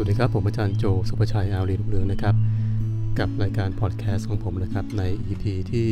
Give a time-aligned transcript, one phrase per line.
[0.00, 2.34] วัสดีครับผมอาจารย์โจสุภชัยอารีลุงเรืองนะครับ
[3.18, 5.88] กับรายการพอดแคสต์ของผมนะครับใน EP ที่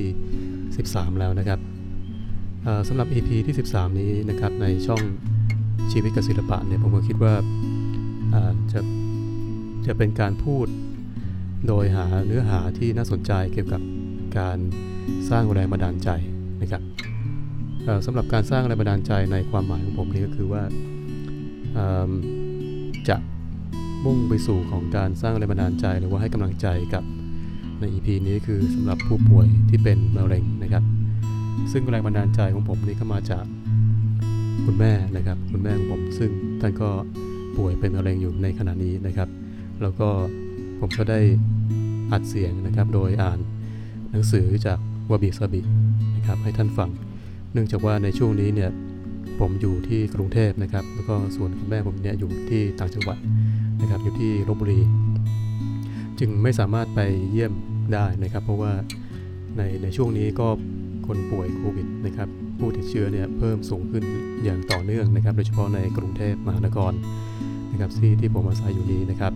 [0.57, 1.61] 13 แล้วนะครับ
[2.89, 5.03] สำหรับ EP ที่ 13 นี้นะครับในช่อง
[5.93, 7.35] ชีวิตกับศิลปะเนี่ยผมก็คิดว่า
[8.73, 8.81] จะ
[9.87, 10.67] จะเป็นการพูด
[11.67, 13.83] โดยหาเนื้อหาที่น่าสนใจเกี่ยวกับ
[14.39, 14.59] การ
[15.31, 16.11] สร้างแรงบันดาลใจ
[16.63, 16.83] นะครับ
[18.07, 20.63] สำหรับการสร้างแรงบันดาลใจในความหมายของผมนี่ก็คือว่า
[23.09, 23.17] จะ
[24.07, 27.05] มุ่งไปสู่ของการสร้างแรงบันดาลใจหรือว่าให้กำลังใจกับ
[27.81, 30.85] ใน EP นี้คือสำหรับผู้ป่วยที่เป็นมะเร็งนะครับ
[31.73, 33.45] ซึ่งแรงบันดาลใจของผมนี่ก็มาจาก
[34.65, 36.31] คุณแม่นะครับ คุณแม่ของผมซึ่ง
[36.61, 36.89] ท่านก็
[37.57, 39.29] ป่วยเป็นมะเร็งอยู่ในขณะนี้นะครับ
[39.83, 40.09] แล้วก็
[40.81, 41.21] ผมก็ได้
[42.13, 43.39] อัดเสียงนะครับ โดยอ่าน
[44.11, 44.79] หนังสือจาก
[45.11, 45.61] วาบิสบิ
[46.17, 46.91] นะครับให้ท่านฟัง
[47.53, 48.71] เนื่องจากว่าในช่วงนี้เนี่ย
[49.41, 53.19] ผมอยู่ที่กรุงเทพนะครับ แล้วก็ส่วนคุณแม่ผมเนี่ยอยู่ที่ต่างจังหวัด
[53.81, 54.81] นะครับอยู่ที่ลบบุรี
[56.19, 57.01] จึงไม่สามารถไป
[57.31, 57.53] เยี่ยม
[57.95, 58.73] ได้นะครับ เพราะว่า
[59.57, 60.49] ในในช่วงนี้ก็
[61.07, 62.29] คนป่วยโควิดนะครับ
[62.59, 64.05] ผู้ติดเชื้อเนี่ยเพิ่มสูงขึ้น
[64.45, 66.93] อย่างต่อเนื่องนะครับ โดยเฉพาะในกรุงเทพมหานคร
[67.73, 69.33] นะครับที่ที่ผมอาศัยอยู่นี้นะครับ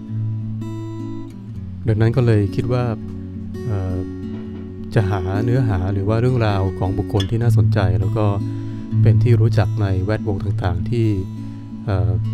[1.89, 2.85] ดังนั้นก็เลยคิดว่า
[4.95, 8.27] จะหาเนื้อหาหรือว่าเรื่องราวของบุคคลที่น่าสนใจ แล้วก็
[9.03, 11.07] เป็นที่รู้จักในแวดวงต่างๆ ที่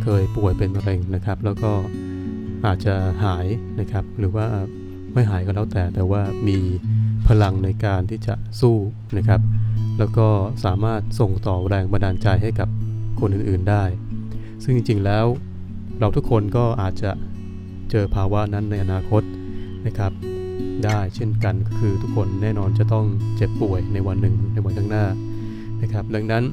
[0.03, 1.73] เคยป่วยเป็นมะเร็งนะครับ แล้วก็
[2.67, 3.47] อาจจะหาย
[3.81, 4.47] นะครับ หรือว่า
[5.13, 6.59] ไม่หายก็แล้วแต่ แต่ว่ามี
[7.29, 8.77] พลังในการที่จะสู้
[9.17, 9.41] นะครับ
[9.99, 10.29] แล้วก็
[10.65, 12.69] สามารถส่งต่อแรงบันดาลใจให้กับ
[13.21, 13.85] คนอื่นๆได้
[14.63, 15.27] ซึ่งจริงๆแล้ว
[16.01, 17.11] เราทุกคนก็อาจจะ
[17.91, 19.23] เจอภาวะนั้นในอนาคต
[19.87, 20.13] นะครับ
[20.85, 25.07] ได้เช่นกันก็คือทุกคนแน่นอนจะต้องเจ็บป่วยในวันหนึ่งในวันข้างหน้า
[25.83, 26.45] นะครับ ดังนั้น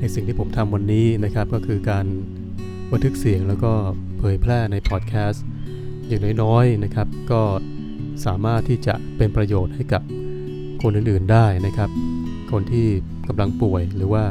[0.00, 2.06] ในสิ่งที่ผมทำวันนี้นะครับก็คือการ
[2.92, 3.72] บันทึกเสียงแล้วก็
[4.20, 5.44] เผยแพร่ในพอดแคสต์
[6.08, 7.42] อย่างน้อยๆนะครับ ก็
[8.26, 10.02] สามารถที่จะเป็นประโยชน์ให้กับ
[10.82, 11.90] คนอื่นๆได้นะครับ
[12.52, 12.86] คนที่
[13.28, 14.24] กำลังป่วยหรือว่า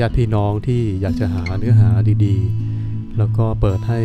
[0.00, 1.88] ญาติพี่น้องที่อยากจะหาเนื้อหา
[2.24, 4.00] ดีๆ แล้วก็เปิดให้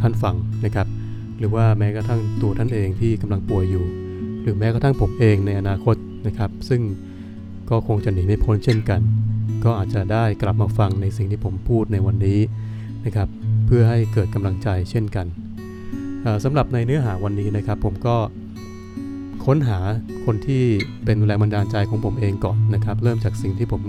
[0.00, 0.86] ท่านฟังนะครับ
[1.38, 3.84] หรือว่าแม้กระทั่งตัวท่านเองที่กำลังป่วยอยู่
[4.42, 6.80] หรือแม้กระทั่งผมเองในอนาคตนะครับ ซึ่ง
[7.70, 9.00] ก็คงจะหนีไม่พ้นเช่นกัน
[9.64, 12.40] ก็อาจจะได้กลับมาฟังในสิ่งที่ผมพูดในวันนี้
[13.06, 13.28] นะครับ
[13.74, 15.26] พื่อให้เกิดกำลังใจเช่นกัน
[16.44, 18.16] สำหรับในเนื้อหาวันนี้นะครับ ผมก็
[19.44, 19.78] ค้นหา
[20.24, 20.62] คนที่
[21.04, 23.82] เป็นแรงบันดาลใจของผมเองก่อนนะครับ เริ่มจากสิ่งที่ผม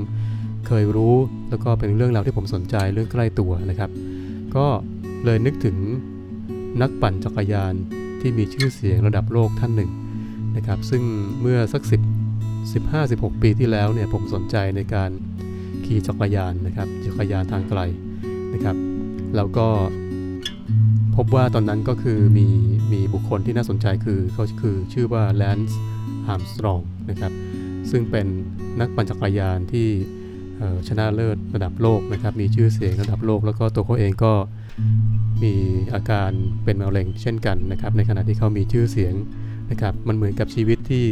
[0.67, 1.15] เคยรู้
[1.49, 3.91] แล้วก็เป็นเรื่องราวที่ผมสนใจเรื่องใกล้ตัวนะครับ
[4.55, 4.65] ก็
[5.25, 5.77] เลยนึกถึง
[6.81, 7.73] นักปั่นจักรยาน
[8.21, 9.91] ที่มีชื่อเสียงระดับโลกท่านหนึ่ง
[10.55, 11.03] นะครับ ซึ่ง
[11.41, 15.09] เมื่อสัก 10 15-16 ปีที่แล้วเนี่ยผมสนใจในการ
[15.85, 17.79] ขี่จักรยานนะครับจักรยานทางไกล
[18.55, 18.77] นะครับ
[19.35, 19.67] แล้วก็
[21.15, 22.47] พบว่าตอนนั้นก็คือมี
[22.93, 25.79] มีบุคคลที่น่าสนใจคือเขาคือชื่อว่าแลนซ์
[26.27, 26.79] อาร์มสตรอง
[27.09, 27.31] นะครับ
[27.91, 28.27] ซึ่งเป็น
[28.79, 29.87] นักปั่นจักรยานที่
[30.87, 34.33] ชนะเลิศระดับโลกนะครับมีชื่อเสียงระดับโลก แล้วก็ตัวเขาเองก็
[35.43, 35.53] มี
[35.93, 36.29] อาการ
[36.63, 39.13] เป็นมะเร็งเช่นกันนะครับในขณะที่เขามีชื่อเสียง
[39.71, 41.05] นะครับมันเหมือนกับชีวิตที่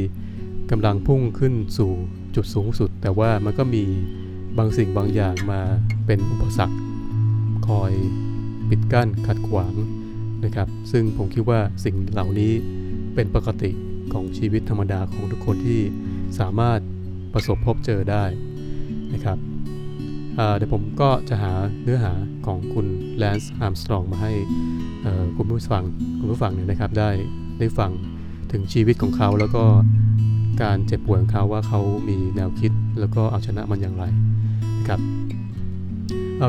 [0.72, 1.92] กำลังพุ่งขึ้นสู่
[2.36, 3.84] จุดสูงสุด แต่ว่ามันก็มี
[4.58, 5.62] บางสิ่งบางอย่างมา
[6.06, 6.76] เป็นอุปสรรค
[7.68, 7.92] คอย
[8.70, 9.74] ปิดกั้นขัดขวาง
[10.46, 12.52] นะครับ ซึ่งผมคิดว่าสิ่งเหล่านี้
[13.16, 13.72] เป็นปกติ
[14.14, 15.82] ของชีวิตธรรมดาของทุกคนที่
[16.40, 16.80] สามารถ
[17.34, 18.24] ประสบพบเจอได้
[19.14, 19.38] นะครับ
[20.56, 22.14] เดี๋ยวผมก็จะหาเนื้อหา
[22.46, 24.34] ของคุณแลนซ์อาร์มสตรองมาให้
[25.38, 25.84] คุณผู้ฟัง
[26.20, 27.10] คุณผู้ฟังเนี่ยนะครับได้
[27.60, 27.92] ได้ฟัง
[28.52, 29.64] ถึงชีวิตของเขาแล้วก็
[30.64, 34.04] การเจ็บป่วยของเขาว่าเขามีแนวคิดแล้วก็เอาชนะมันอย่างไร
[34.78, 35.00] นะครับ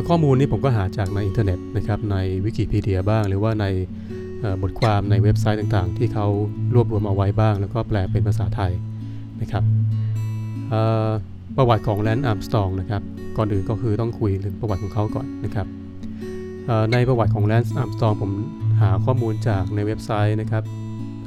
[0.08, 3.66] ข้อมูลนี้ผมก็หาจากในอินเทอร์เน็ตนะครับในวิกิพีเดียบ้าง หรือว่าใน
[4.62, 6.26] บทความในเว็บไซต์ต่างๆ ที่เขา
[6.75, 8.72] รวบรวมเอาไว้บ้าง แล้วก็แปลเป็นภาษาไทย
[9.41, 9.64] นะครับ
[11.56, 13.02] ประวัติของแลนซ์อาร์มสตรองนะครับ
[13.36, 15.66] ก่อนอื่นก็คือต้องคุยเรื่องประวัติของเขาก่อนนะครับ
[16.92, 18.32] ในประวัติของแลนซ์อาร์มสตรองผม
[18.81, 20.64] หาข้อมูลจากในเว็บไซต์นะครับ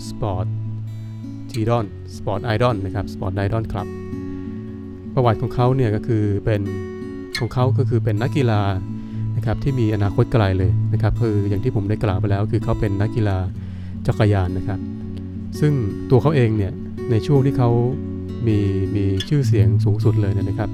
[0.07, 0.45] Sport
[1.51, 1.86] g d o n
[2.16, 3.88] Sport Idol นะครับ Sport Idol Club
[5.13, 6.62] ประวัติของเขาเนี่ยก็คือเป็น
[7.40, 8.62] ของเขาก็คือเป็นนักกีฬา
[9.36, 13.38] นะครับที่มีอนาคตไกลเลยนะครับคืออย่างที่ผมได้กล่าวไปแล้ว คือเขาเป็นนักกีฬา
[14.08, 14.80] จักรยานนะครับ
[15.60, 15.74] ซึ่ง
[16.10, 16.74] ตัวเขาเองเนี่ย
[17.12, 17.70] ในช่วงที่เขา
[18.48, 18.58] มี
[18.96, 20.70] มีชื่อเสียงสูงสุดเลยนะครับ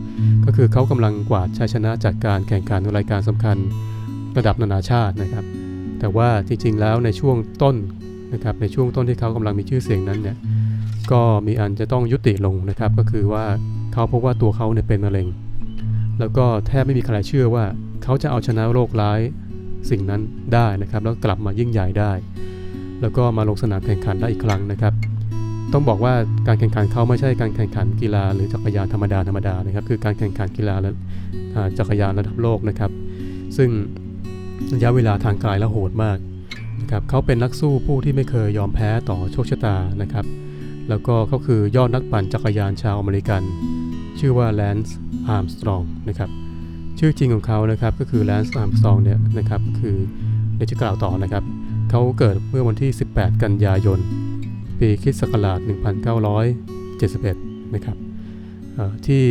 [0.46, 3.58] ก็คือเขากำลังกวาดชัยชนะจากการแข่งขันรายการสำคัญ
[4.38, 5.46] ระดับนานาชาตินะครับ
[6.00, 7.76] แต่ว่าจริงๆแล้วในช่วงต้น
[8.34, 10.38] นะครับในช่วงต้นที่เขากำลังมีชื่อเสียงนั้นเนี่ย
[11.12, 13.46] ก็มีอันจะต้องยุติลงนะครับ ก็คือว่า
[13.94, 15.28] เขาพบว่าตัวเขาเนี่ยเป็นมะเร็ง
[16.22, 17.66] แล้วก็แทบไม่มีใครเชื่อว่า
[18.04, 19.20] เขาจะเอาชนะโรคร้าย
[19.90, 20.22] สิ่งนั้น
[20.54, 22.12] ได้นะครับ แล้วกลับมายิ่งใหญ่ได้
[23.02, 24.94] แล้วก็มาลงสนามแข่งขันได้อีกครั้งนะครับ
[25.74, 26.14] ต้องบอกว่า
[26.48, 30.92] การแข่งขันเขาไม่ใช่การแข่งขันกีฬาหรือจักรยานธรรมดาธรรมดานะครับ คือการแข่งขันกีฬาและ
[31.78, 32.92] จักรยานระดับโลกนะครับ
[33.58, 33.70] ซึ่ง
[34.74, 36.18] ระยะเวลาทางไกลและโหดมาก
[36.82, 40.26] นะครับเขาเป็นนักสู้ผู้ที่ไม่เคยยอมแพ้ต่อโชคชะตานะครับ
[40.90, 43.42] แล้วก็เขาคือยอดนักปั่นจักรยานชาวอเมริกัน
[44.22, 44.98] ชื่อว่าแลนซ์
[45.28, 46.30] อาร์มสตรองนะครับ
[47.00, 49.98] ชื่อจริงของเขานะครับก็คือแลนซ์อาร์มสตรองเนี่ยนะครับคือ
[50.56, 51.44] เดี๋ยวจะกล่าวต่อนะครับ
[51.90, 54.00] เขาเกิดเมื่อวันที่ 18 กันยายน
[54.80, 55.60] ปีคริสตศักราช
[56.88, 57.98] 1971 นะครับ
[59.08, 59.24] ที่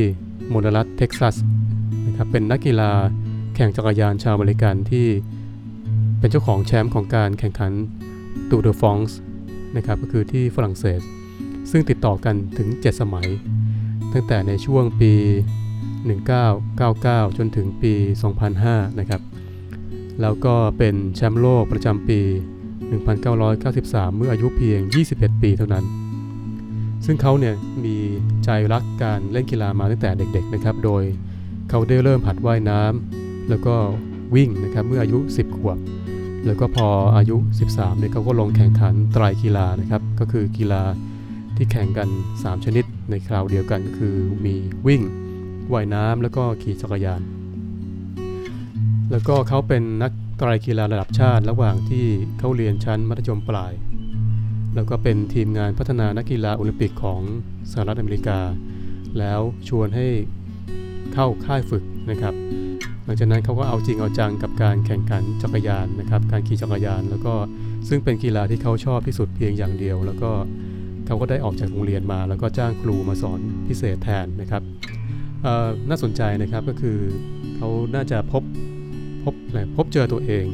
[0.49, 1.37] โมนารัตเท็กซัส
[2.07, 2.91] นะครับเป็นนักกีฬา
[3.55, 5.07] แข่งจักรยานชาวอเมริกันที่
[6.19, 7.73] เป็นเจ้าของแชมป์ของการแข่งขัน
[8.51, 9.19] ตูร์เดอฟรองซ์
[9.77, 11.01] นะครับก็คือที่ฝรั่งเศส
[11.71, 13.29] ซึ่งติดต่อกันถึง 7 สมัย
[14.13, 15.13] ตั้งแต่ในช่วงปี
[16.41, 17.93] 1999 จนถึงปี
[18.47, 19.21] 2005 นะครับ
[20.21, 22.21] แล้วก็เป็นแชมป์โลกประจำปี
[23.39, 24.81] 1993 เมื่ออายุเพียง
[25.13, 25.85] 21 ปีเท่านั้น
[27.05, 27.55] ซึ่งเขาเนี่ย
[27.85, 27.97] มี
[28.45, 31.03] ใจรักการเล่นกีฬามาตั้งแต่เด็กๆนะครับ โดย
[31.71, 33.75] เขาได้เริ่มหัดว่ายน้ำแล้วก็
[34.35, 35.79] วิ่งนะครับเมื่ออายุ 10 ขวบ
[36.47, 37.37] แล้วก็พออายุ
[37.69, 40.83] 13เนี่ยเขาก็ลงแข่งขันไตรกีฬานะครับ ก็คือกีฬา
[41.63, 44.55] ที่แข่งกัน 3 ชนิดในคราวเดียวกันก็คือมี
[44.87, 45.03] วิ่ง
[45.73, 47.23] ว่ายน้ำแล้วก็ขี่จักรยาน
[49.11, 52.07] แล้วก็เขาเป็นนักไตรกีฬาระดับชาติ ระหว่างที่
[52.39, 53.73] เขาเรียนชั้นมัธยมปลาย
[54.75, 57.21] แล้วก็เป็นทีมงานพัฒนานักกีฬาโอลิมปิกของ
[57.73, 58.39] สหรัฐอเมริกา
[59.19, 60.07] แล้วชวนให้
[61.15, 62.35] เข้าค่ายฝึกนะครับ
[63.05, 67.35] หลังจากนั้นเขาก็เอาจริงเอาจังกับการแข่งขันจักรยานนะครับ การขี่จักรยาน แล้วก็
[67.89, 74.63] ซึ่งเป็นกีฬาที่เขาชอบที่สุดเพียงอย่างเดียว แล้วก็เขาก็ได้ออกจากโรงเรียนมา แล้วก็จ้างครูมาสอนพิเศษแทนนะครับ
[75.89, 76.99] น่าสนใจนะครับก็คือ
[77.57, 78.43] เขาน่าจะพบ
[79.25, 79.35] พบ
[79.77, 80.45] พบเจอตัวเอง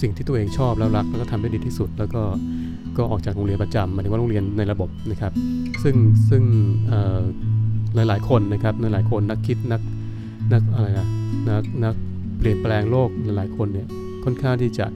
[0.00, 2.22] สิ่งที่ตัวเองชอบแล้วรักแล้วก็ทำได้ดีที่สุด แล้วก็
[2.96, 5.32] ก็ออกจากโรงเรียนประจำหมายถึงว่าโรงเรียนในระบบนะครับ
[5.82, 5.96] ซึ่ง
[6.30, 6.42] ซึ่ง
[7.94, 9.80] หลายหลายคนนะครับหลายๆคนนักคิดนัก
[10.52, 11.08] นักอะไรนะ
[11.48, 11.94] นักนัก
[12.38, 13.88] เปลี่ยนแปลงโลกหลายๆคนเนี่ย
[14.24, 14.86] ค่อนข้างที่จะ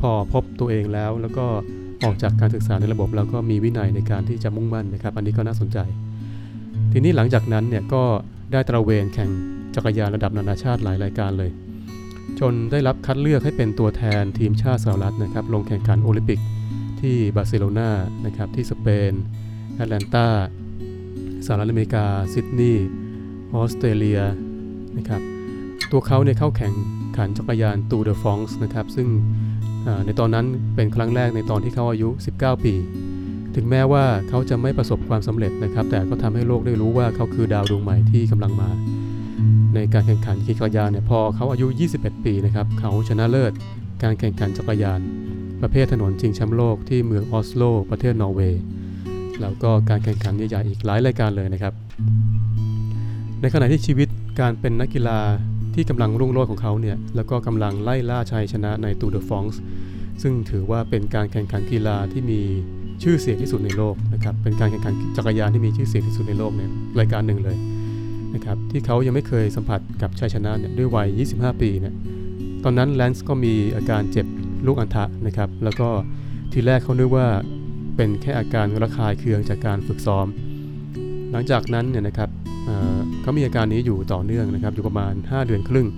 [0.00, 1.46] พอพบตัวเองแล้วแล้วก็
[2.04, 5.78] ออกจากการศึกษาในระบบแล้วก็มีวินัยในการที่จะมุ่งมั่นนะครับ อันนี้ก็น่าสนใจ
[6.92, 8.02] ทีนี้หลังจากนั้นเนี่ยก็
[8.52, 9.30] ได้ตระเวนแข่ง
[9.74, 11.50] จักรยานระดับนานาชาติหลายรายการเลย
[12.40, 16.40] จนได้รับคัดเลือกให้เป็นตัวแทนทีมชาติสหรัฐนะครับ ลงแข่งขันโอลิมปิก
[17.00, 17.90] ที่บาร์เซโลนา
[18.26, 19.12] นะครับที่สเปน
[19.74, 20.26] แอตแลนตา
[21.46, 22.88] สหรัฐอเมริกาซิดนีย์
[23.54, 24.20] ออสเตรเลีย
[24.98, 25.20] นะครับ
[25.92, 26.72] ตัวเขาเนี่ยเข้าแข่ง
[27.16, 29.08] ขันจักรยานตูเดอฟองส์นะครับซึ่ง
[30.06, 32.74] ในตอนนั้นเป็นครั้งแรกในตอนที่เขาอายุ 19 ปี
[33.54, 38.70] ถึงแม้ว่าเขาจะไม่ประสบความสำเร็จนะครับ แต่ก็ทำให้โลกได้รู้ว่าเขาคือดาวดวงใหม่ที่กำลังมา
[39.74, 41.66] ในการแข่งขันขี่จักรยานเนี่ยพอเขาอายุ
[41.96, 43.52] 21 ปีนะครับเขาชนะเลิศ
[44.02, 45.00] การแข่งขันจักรยาน
[45.60, 48.62] ประเภทถนนชิงแชมป์โลกที่เมืองออสโล ประเทศนอร์เวย์
[49.40, 51.72] แล้วก็การแข่งขันใหญ่ๆอีกหลายรายการเลยนะครับ
[53.40, 54.08] ในขณะที่ชีวิต
[54.40, 55.18] การเป็นนักกีฬา
[55.76, 59.60] ที่กำลังรุ่งโรจน์ของเขาเนี่ยแล้วก็กำลังไล่ล่าชัยชนะในตูดฟองส์
[60.22, 62.40] ซึ่งถือว่าเป็นการแข่งขันกีฬาที่มี
[63.02, 67.56] ชื่อเสียงที่สุดในโลกนะครับเป็นการแข่งขันจักรยานที่มีชื่อเสียงที่สุดในโลกเนี่ยรายการหนึ่งเลย
[68.34, 71.94] นะครับที่เขายังไม่เคยสัมผัสกับชัยชนะเนี่ยด้วยวัย 25 ปีเนี่ย
[72.64, 74.26] ตอนนั้นแลนซ์ก็มีอาการเจ็บ
[74.66, 75.88] ลูกอัณฑะนะครับแล้วก็
[76.52, 77.26] ทีแรกเขานึกว่า
[77.96, 80.26] เป็นแค่อาการระคายเคืองจากการฝึกซ้อม
[81.32, 82.30] หลังจากนั้นเนี่ยนะครับ
[83.22, 85.88] เขามีอาการนี้อยู่ต่อเนื่องนะครับ อยู่ประมาณ 5 เดือนครึ่ง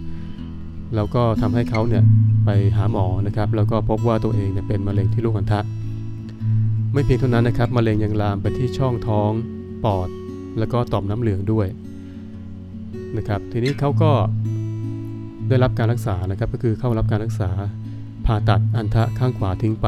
[0.94, 2.02] แล้วก็ทำให้เขาเนี่ย
[2.44, 5.60] ไปหาหมอนะครับ แล้วก็พบว่าตัวเองเนี่ยเป็นมะเร็งที่ลูกอัณฑะ
[6.92, 9.30] ไม่เพียงเท่านั้นนะครับมะเร็งยังลามไปที่ช่องท้อง
[9.84, 10.08] ปอด
[10.58, 11.66] แล้วก็ต่อมน้ำเหลืองด้วย
[13.16, 14.10] นะครับทีนี้เขาก็
[15.48, 17.50] ได้รับการรักษานะครับก็คือเข้ารับการรักษา
[18.26, 19.86] ผ่าตัดอันทะข้างขวาทิ้งไป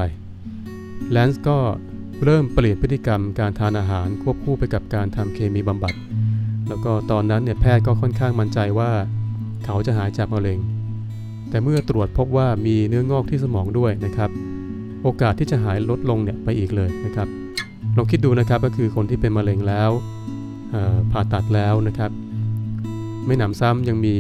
[1.11, 1.59] แลนซ์ก็
[2.25, 5.95] เริ่มเปลี่ยนพฤติกรรมการทานอาหารควบคู่ไปกับการทำเคมีบำบัด
[6.69, 8.91] แล้วก็ตอนนั้นเนี่ยแพทย์ก็ค่อนข้างมั่นใจว่า
[9.65, 10.59] เขาจะหายจากมะเร็ง
[11.51, 14.31] แต่เมื่อตรวจพบว่ามีเนื้องอกที่สมองด้วยนะครับ
[15.03, 17.29] โอกาสที่จะหายลดลงเนี่ยไปอีกเลยนะครับ
[17.97, 19.91] ลองคิดดูนะครับก็คือคนที่เป็นมะเร็งแล้ว
[21.11, 22.11] ผ่าตัดแล้วนะครับ
[23.27, 24.15] ไม่หนำซ้ำยังมี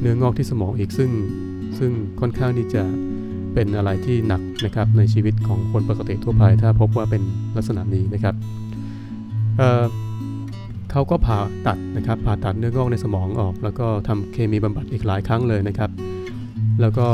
[0.00, 1.10] เนื้องอกที่สมองอีกซึ่ง
[1.78, 2.82] ซึ่งค่อนข้างที่จะ
[3.56, 7.22] เป็นอะไรที่หนักนะครับในชีวิตของคนปกติทั่วไป ถ้าพบว่าเป็น
[7.56, 8.34] ลักษณะนี้นะครับ
[9.56, 15.90] เเขาก็ผ่าตัดนะครับผ่าตัดเนื้องอกในสมองออก แล้วก็ทำเคมีบำบัดอีกหลายครั้งเลยนะครับ
[16.80, 17.06] แล้วก็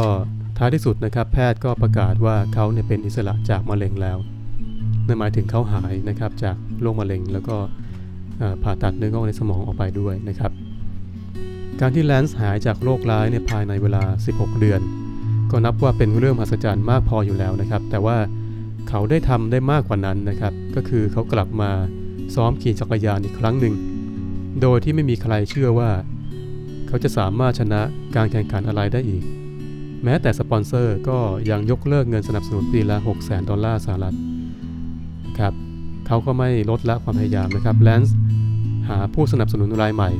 [0.58, 4.18] ท้ายที่สุดนะครับ แพทย์ก็ประกาศว่าเขาเนี่ยเป็นอิสระจากมะเร็งแล้ว
[5.06, 7.56] นั่นหมายถึงเขาหายนะครับจากโรคมะเร็ง แล้วก็
[8.62, 10.52] ผ่าตัดเนื้องอกในสมองออกไปด้วยนะครับ
[11.80, 14.80] การที่แลนซ์หายจากโรคร้ายในภายในเวลา 16 เดือน
[15.52, 18.16] ก็นับว่าเป็นเรื่องมหัศจรรย์มากพออยู่แล้วนะครับ แต่ว่า
[18.88, 21.70] เขาได้ทำได้มากกว่านั้นนะครับ ก็คือเขากลับมา
[22.34, 23.74] ซ้อมขี่จักรยานอีกครั้งหนึ่ง
[24.60, 25.90] โดยที่ไม่มีใครเชื่อว่า
[26.88, 27.80] เขาจะสามารถชนะ
[28.16, 29.22] การแข่งขันอะไรได้อีก
[30.04, 31.18] แม้แต่สปอนเซอร์ก็
[31.50, 34.16] ยังยกเลิกเงินสนับสนุนปีละ 6 0 0 0 0 ดอลลาร์สหรัฐ
[35.38, 35.54] ครับ
[36.06, 38.16] เขาก็ไม่ลดละความพยายามนะครับแลนซ์
[38.88, 40.10] หาผู้สนับสนุนรายใหม่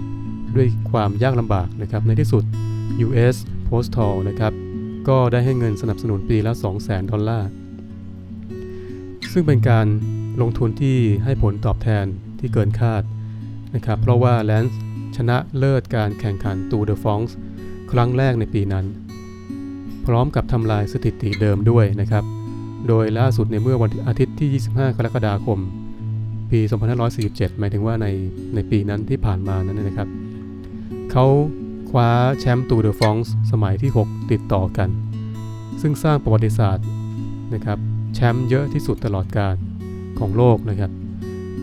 [0.57, 2.45] ด้วยความยากลำบากนะครับในที่สุด
[3.07, 3.37] US
[3.69, 4.53] Postal นะครับ
[5.09, 7.49] ก็ได้ให้เงินสนับสนุนปีละ 200,000 ดอลลาร์
[9.32, 9.87] ซึ่งเป็นการ
[10.40, 12.04] ลงทุนที่ให้ผลตอบแทน
[12.40, 13.02] ที่เกินคาด
[13.75, 14.80] นะครับ เพราะว่าแลนซ์
[15.16, 17.37] ชนะเลิศการแข่งขันตูร์เดอฟองซ์
[17.92, 18.87] ครั้งแรกในปีนั้น
[20.06, 22.25] พร้อมกับทำลายสถิติเดิมด้วยนะครับ
[22.88, 25.59] โดยล่าสุดในเมื่อวันอาทิตย์ที่ 25 กรกฎาคม
[26.50, 26.61] ปี
[27.11, 28.06] 2547 หมายถึงว่าใน
[28.54, 30.09] ในปีนั้นที่ผ่านมานั้นนะครับ
[31.12, 31.26] เขา
[31.93, 34.89] คว้าแชมป์ตูเดอฟองส์สมัยที่ 6 ติดต่อกัน
[35.81, 36.87] ซึ่งสร้างประวัติศาสตร์
[37.55, 37.79] นะครับ
[38.15, 39.55] แชมป์เยอะที่สุดตลอดการ
[40.19, 40.91] ของโลกนะครับ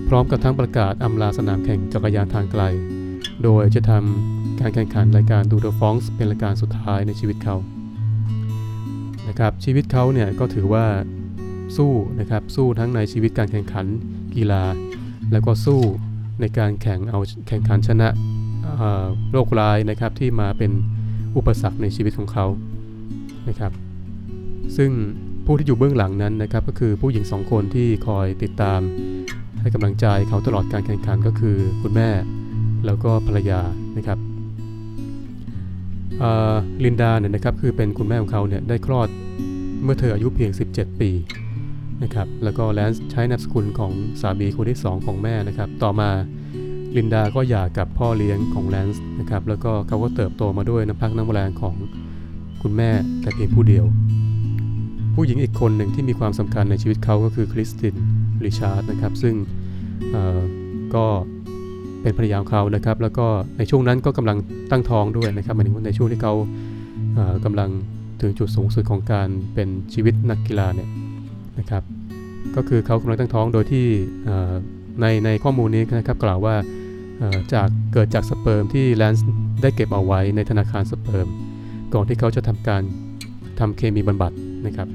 [0.07, 2.63] พร้อมกับทั้งประกาศอำลาสนามแข่งจักรยานทางไกล
[3.43, 7.55] โดยจะทำการแข่งขันรายการดูเดอฟองส์เป็นรายการสุดท้ายในชีวิตเขา
[9.27, 10.85] นะครับชีวิตเขาเนี่ยก็ถือว่า
[11.77, 13.85] สู้นะครับสู้ทั้งในชีวิตการแข่งขัน
[14.35, 14.63] กีฬา
[15.31, 15.81] แล้วก็สู้
[16.41, 18.09] ในการแข่งเอาแข่งขันชนะ
[19.31, 20.71] โรคร้ายนะครับที่มาเป็น
[21.37, 22.45] อุปสรรคในชีวิตของเขา
[23.49, 23.71] นะครับ
[24.77, 24.91] ซึ่ง
[25.45, 28.79] ผู้ที่อยู่เบื้องหลังนั้นนะครับ ก็คือผู้หญิงสองคนที่คอยติดตาม
[29.61, 32.09] ให้กำลังใจเขาตลอดการแข่งขันก็คือคุณแม่
[32.85, 33.61] แล้วก็ภรรยา
[33.97, 34.19] นะครับ
[36.83, 39.09] ลินดาเนี่ยนะครับคือเป็นคุณแม่ของเขาเนี่ยได้คลอด
[39.83, 41.11] เมื่อเธออายุเพียง 17 ปี
[42.03, 46.09] นะครับแล้วก็แลนซ์ใช้นามสกุลของสามีคนที่ 2 ของแม่นะครับ ต่อมา
[46.97, 51.75] ลินดาก็หย่ากับพ่อเลี้ยงของแลนซ์นะครับแล้วก็เขาก็เติบโตมาด้วยน้ำพักน้ำแรงของ
[52.61, 52.89] คุณแม่
[53.21, 53.85] แต่เพียงผู้เดียว
[55.15, 57.95] ผู้หญิงอีกคนหนึ่งที่มีความสำคัญในชีวิตเขาก็คือคริสติน
[58.45, 59.35] ริชาร์ดนะครับซึ่ง
[60.95, 61.05] ก็
[62.01, 63.27] เป็นภรรยาของเขานะครับ แล้วก็
[63.57, 64.37] ในช่วงนั้นก็กำลัง
[64.71, 66.33] ตั้งท้องด้วยนะครับหมายถึงว่าในช่วงที่เขา
[67.45, 67.69] กำลัง
[68.21, 70.89] ถึงจุดสูงสุดของการเป็นชีวิตนักกีฬาเนี่ย
[71.59, 71.83] นะครับ
[72.55, 73.85] ก็คือเขากำลังตั้งท้องโดยที่
[75.01, 76.55] ในในข้อมูลนี้นะครับกล่าวว่า
[77.53, 79.27] จากเกิดจากสเปิร์มที่แลนซ์
[79.61, 81.27] ได้เก็บเอาไว้ในธนาคารสเปิร์ม
[81.93, 82.81] ก่อนที่เขาจะทำการ
[83.59, 84.31] ทำเคมีบำบัด
[84.65, 84.87] นะครับ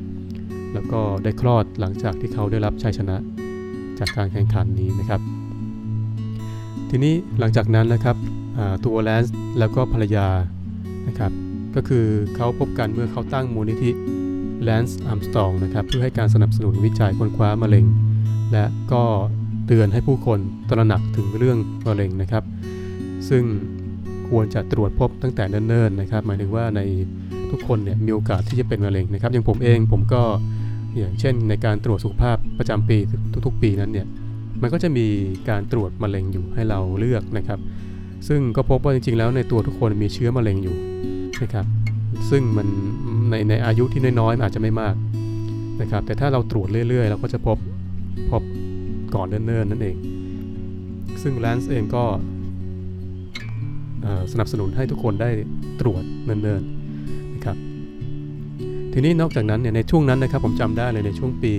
[0.72, 3.16] แล้วก็ได้คลอดหลังจากที่เขาได้รับชัยชนะ
[3.98, 5.20] จากการแข่งขันนี้นะครับ
[6.90, 8.16] ทีนี้หลังจากนั้นนะครับ
[8.84, 10.28] ตัวแลนซ์แล้วก็ภรรยา
[11.08, 11.32] นะครับ
[11.74, 12.06] ก็คือ
[12.36, 13.90] เขาพบกันเมื่อเขาตั้งมูลนิธิ
[14.62, 17.84] แลนซ์อาร์มสตรองนะครับ เพื่อให้การสนับสนุนวิจัยค้นคว้ามะเร็ง
[18.52, 19.02] และก็
[19.66, 20.38] เตือนให้ผู้คน
[20.70, 22.44] ตระหนักถึงเรื่องมะเร็งนะครับ
[23.28, 23.42] ซึ่ง
[24.28, 26.80] ควรจะตรวจพบตั้งแต่เนิ่นๆนะครับ หมายถึงว่าใน
[27.50, 30.22] ทุกคนเนี่ยมีโอกาสที่จะเป็นมะเร็งนะครับ อย่างผมเองผมก็
[30.98, 32.98] อย่างเช่นในการตรวจสุขภาพประจำปี
[33.46, 34.06] ทุกๆ ปีนั้นเนี่ย
[34.62, 35.06] มันก็จะมี
[35.48, 37.58] การตรวจมะเร็งอยู่ให้เราเลือกนะครับ
[38.28, 40.76] ซึ่งก็พบว่าจริงๆ แล้วในตัวทุกคนมีเชื้อมะเร็งอยู่
[41.42, 41.66] นะครับ
[42.30, 42.66] ซึ่งมัน
[43.30, 44.94] ในในอายุที่น้อยๆอาจจะไม่มาก
[45.80, 47.58] นะครับแต่ถ้าเราตรวจเรื่อยๆ เราก็จะพบ
[48.30, 48.42] พบ
[49.14, 49.96] ก่อนเนิ่นๆนั่นเอง
[51.22, 52.04] ซึ่งแลนซ์เองก็
[54.32, 55.30] สนับสนุนให้ทุกคนได้
[55.80, 57.56] ตรวจเนิ่นๆนะครับ
[58.92, 61.54] ทีนี้นอกจากนั้นเนี่ยในช่วงนั้นนะครับผมจำได้เลยในช่วงปี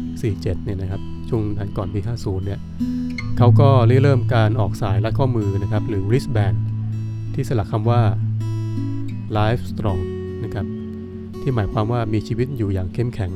[0.00, 2.60] 47 เนี่ยนะครับช่วงนั้นก่อนปี 50 เนี่ย
[3.38, 3.68] เขาก็
[4.02, 6.56] เริ่มการออกสายรัดข้อมือนะครับหรือ wristband
[7.34, 8.00] ที่สลักคำว่า
[9.36, 10.00] life strong
[10.44, 10.66] นะครับ
[11.40, 13.30] ที่หมายความว่ามีชีวิตอยู่อย่างเข้มแข็ง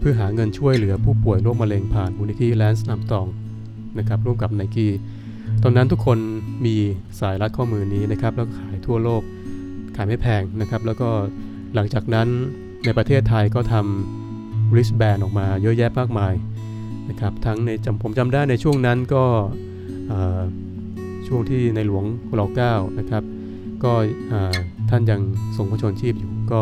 [0.00, 3.26] เพื่อหาเงินช่วยเหลือผู้ป่วยโรคมะเร็งผ่านมูลนิธิแลนส์นำตอง
[3.98, 4.92] นะครับร่วมกับไนกี้
[5.62, 6.18] ตอนนั้นทุกคน
[6.66, 6.76] มี
[7.20, 9.22] สายรัดข้อมือนี้นะครับแล้วขายทั่วโลก
[9.96, 11.08] ขายไม่แพงนะครับแล้วก็
[11.74, 12.28] หลังจากนั้น
[12.84, 16.34] ในประเทศไทยก็ทำ wristband ออกมาเยอะแยะมากมาย
[17.08, 19.24] นะครับทั้งในจำผมจำได้ในช่วงนั้นก็
[21.26, 22.04] ช่วงที่ในหลวง
[22.38, 23.22] รอเก้านะครับ
[23.84, 23.92] ก็
[24.90, 25.20] ท่านยัง
[25.56, 26.60] ทรงพระชนชีพอยู่ก็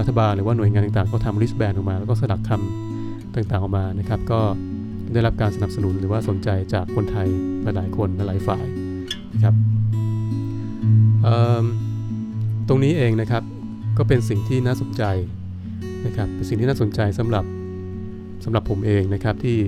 [0.00, 4.40] รัฐบาลหรือว่าหน่วยงานต่างๆ ก็ทำริสแบนออกมา แล้วก็สลักคำต่างๆออกมานะครับ ก็
[5.12, 7.26] ได้รับการสนับสนุนหรือว่าสนใจจากคนไทย
[7.62, 8.64] หลายๆคนหลายฝ่าย
[9.34, 9.54] นะครับ
[12.68, 13.42] ตรงนี้เองนะครับ
[13.98, 15.02] ก็เป็นสิ่งที่น่าสนใจ
[16.06, 17.44] นะครับเป็นสิ่งที่น่าสนใจสำหรับ
[18.44, 19.58] สำหรับผมเองนะครับที่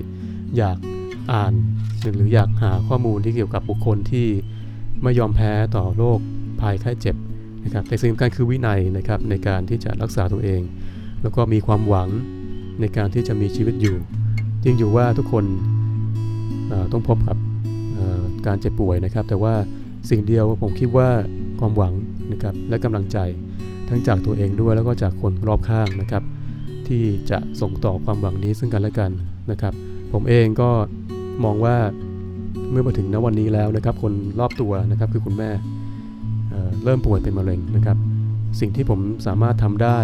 [0.57, 0.77] อยาก
[1.31, 1.53] อ่าน
[2.01, 4.27] หรืออยากหาข้อมูลที่เกี่ยวกับบุคคลที่
[5.03, 6.19] ไม่ยอมแพ้ต่อโรค
[6.61, 7.15] ภัยไข้เจ็บ
[7.65, 10.61] นะครับแต่สิ่งสำคัญคือวินัยนะครับในการที่จะรักษาตัวเอง
[11.21, 12.09] แล้วก็มีความหวัง
[12.81, 13.97] ในการที่จะมีชีวิตอยู่
[14.63, 15.45] จริงอยู่ว่าทุกคน
[16.91, 17.37] ต้องพบกับ
[18.45, 19.53] การเจ็บป่วยนะครับ แต่ว่า
[20.09, 21.09] สิ่งเดียวผมคิดว่า
[21.59, 21.93] ความหวัง
[22.31, 23.17] นะครับและกำลังใจ
[23.89, 26.23] ทั้งจากตัวเองด้วยแล้วก็จากคนรอบข้างนะครับ
[26.87, 29.11] ที่จะส่งต่อความหวังนี้ซึ่งกันและกัน
[29.51, 29.73] นะครับ
[30.13, 30.69] ผมเองก็
[31.43, 31.75] มองว่า
[32.71, 35.49] เมื่อมาถึงณวันนี้แล้วนะครับ คนรอบตัวนะครับคือคุณแม่
[36.83, 37.97] เริ่มป่วยเป็นมะเร็งนะครับ
[38.59, 39.99] สิ่งที่ผมสามารถทำได้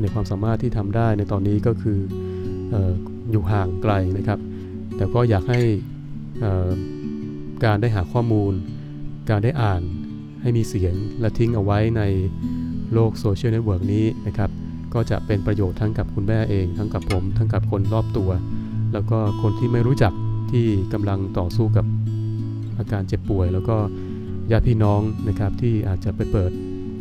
[0.00, 1.98] ในความสามารถที่ทำได้ในตอนนี้ก็คือ
[2.72, 2.74] อ
[3.30, 4.38] อยู่ห่างไกลนะครับ
[4.96, 5.60] แต่ก็อยากให้
[7.64, 8.52] การได้หาข้อมูล
[9.30, 9.82] การได้อ่าน
[10.42, 12.02] ให้มีเสียงและทิ้งเอาไว้ใน
[12.92, 14.50] โลกโซเชียลเน็ตเวิร์กนี้นะครับ
[14.94, 18.30] ก็จะเป็นประโยชน์ทั้งกับคุณแม่เอง ทั้งกับผม ทั้งกับคนรอบตัว
[18.92, 20.12] แล้วก็คนที่ไม่รู้จัก
[20.50, 21.86] ที่กำลังต่อสู้กับ
[22.78, 23.76] อาการเจ็บป่วย แล้วก็
[24.50, 26.50] ญาติพี่น้องนะครับที่อาจจะไปเปิด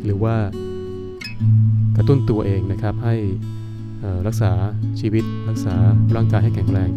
[0.06, 0.36] หรือว่า
[1.96, 3.16] กระตุ้นตัวเองนะครับให้
[4.28, 4.52] รักษา
[5.00, 5.76] ชีวิตรักษา
[6.16, 6.90] ร่างกายให้แข็งแรง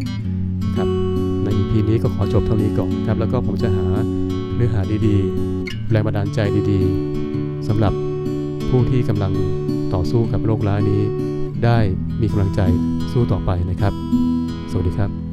[0.65, 0.87] นะครับ
[1.43, 3.85] ใน EP นี้ก็ขอจบเท่านี้ก่อนนะครับแล้วก็ผมจะหา
[4.55, 6.39] เนื้อหาดีๆ แรงบันดาลใจ
[6.71, 7.93] ดีๆสำหรับ
[8.69, 9.33] ผู้ที่กำลัง
[9.93, 11.01] ต่อสู้กับโรคร้ายนี้
[11.63, 11.77] ได้
[12.21, 12.61] มีกำลังใจ
[13.11, 13.93] สู้ต่อไปนะครับ
[14.71, 15.26] สวัสดีครับ